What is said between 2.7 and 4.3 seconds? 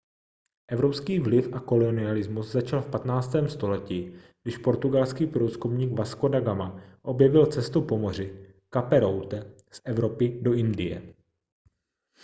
v 15. století